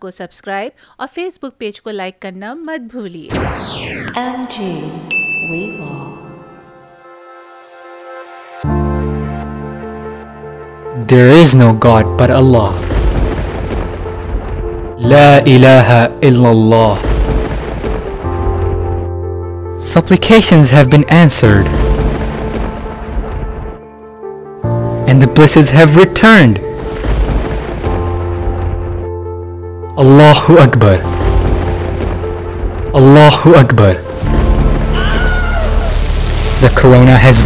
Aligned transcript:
کو 0.00 0.10
سبسکرائب 0.10 0.70
اور 0.96 1.08
فیس 1.14 1.38
بک 1.42 1.58
پیج 1.58 1.82
کو 1.82 1.90
لائک 1.90 2.20
کرنا 2.22 2.54
مت 2.54 2.80
بھولی 2.92 3.28
there 11.10 11.30
is 11.40 11.54
no 11.54 11.72
god 11.74 12.06
per 12.18 12.30
Allah 12.30 12.80
in 25.06 25.20
the 25.20 25.26
place 25.26 25.58
Allah 30.02 30.50
اکبر 30.50 30.96
اللہ 32.98 33.46
اکبر 33.58 33.94
the 36.62 36.68
vanished. 36.80 37.22
Has 37.24 37.44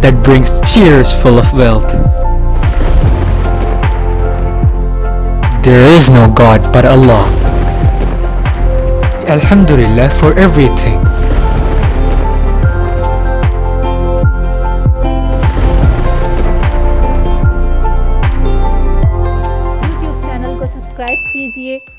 L 0.02 0.14
brings 0.26 0.60
full 1.22 1.38
of 1.38 1.54
these 5.64 6.10
no 6.10 6.26
god 6.38 6.74
per 6.74 6.84
Allah 6.84 7.43
الحمد 9.34 9.70
للہ 9.70 10.08
چینل 10.10 11.02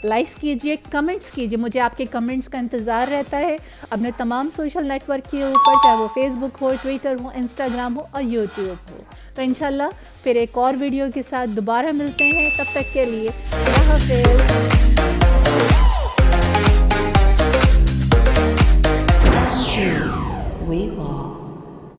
لائکس 0.04 0.36
کیجئے 0.36 0.76
کمنٹس 0.92 1.32
کیجئے 1.32 1.58
مجھے 1.58 1.80
آپ 1.80 1.98
کے 1.98 2.06
کمنٹس 2.06 2.50
کا 2.50 2.58
انتظار 2.58 3.08
رہتا 3.08 3.40
ہے 3.40 3.56
اپنے 3.90 4.12
تمام 4.18 4.50
سوشل 4.50 4.88
نیٹ 4.88 5.10
ورک 5.10 5.30
کے 5.32 5.44
اوپر 5.44 5.74
چاہے 5.84 5.96
وہ 5.98 6.08
فیس 6.14 6.36
بک 6.38 6.62
ہو 6.62 6.72
ٹویٹر 6.84 7.16
ہو 7.22 7.30
انسٹاگرام 7.36 7.98
ہو 7.98 8.04
اور 8.12 8.24
یوٹیوب 8.24 8.92
ہو 8.92 9.02
تو 9.36 9.42
انشاءاللہ 9.42 9.90
پھر 10.24 10.36
ایک 10.36 10.58
اور 10.58 10.74
ویڈیو 10.80 11.06
کے 11.14 11.24
ساتھ 11.30 11.50
دوبارہ 11.52 11.92
ملتے 11.94 12.30
ہیں 12.32 12.50
تب 12.58 12.72
تک 12.72 12.94
کے 12.94 13.06
لیے 13.06 13.30
اللہ 13.52 13.92
حافظ 13.92 14.55